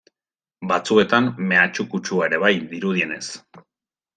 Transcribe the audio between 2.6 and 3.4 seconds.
dirudienez.